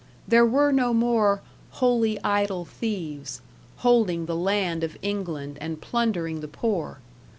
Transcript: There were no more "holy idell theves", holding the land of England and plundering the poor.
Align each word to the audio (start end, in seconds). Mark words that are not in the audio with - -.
There 0.27 0.47
were 0.47 0.71
no 0.71 0.95
more 0.95 1.43
"holy 1.77 2.17
idell 2.23 2.65
theves", 2.65 3.39
holding 3.85 4.25
the 4.25 4.35
land 4.35 4.83
of 4.83 4.97
England 5.03 5.59
and 5.61 5.79
plundering 5.79 6.41
the 6.41 6.47
poor. 6.47 6.97